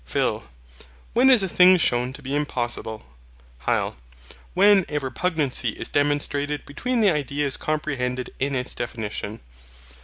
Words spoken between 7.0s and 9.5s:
the ideas comprehended in its definition.